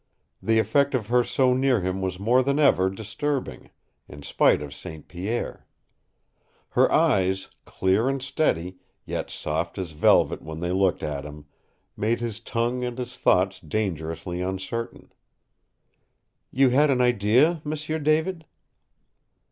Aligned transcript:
The 0.41 0.57
effect 0.57 0.95
of 0.95 1.09
her 1.09 1.23
so 1.23 1.53
near 1.53 1.81
him 1.81 2.01
was 2.01 2.17
more 2.19 2.41
than 2.41 2.57
ever 2.57 2.89
disturbing, 2.89 3.69
in 4.09 4.23
spite 4.23 4.59
of 4.59 4.73
St. 4.73 5.07
Pierre. 5.07 5.67
Her 6.69 6.91
eyes, 6.91 7.49
clear 7.65 8.09
and 8.09 8.19
steady, 8.19 8.77
yet 9.05 9.29
soft 9.29 9.77
as 9.77 9.91
velvet 9.91 10.41
when 10.41 10.59
they 10.59 10.71
looked 10.71 11.03
at 11.03 11.23
him, 11.23 11.45
made 11.95 12.19
his 12.19 12.39
tongue 12.39 12.83
and 12.83 12.97
his 12.97 13.15
thoughts 13.15 13.59
dangerously 13.59 14.41
uncertain. 14.41 15.13
"You 16.49 16.69
had 16.69 16.89
an 16.89 16.99
idea, 16.99 17.61
M'sieu 17.63 17.99
David?" 17.99 18.45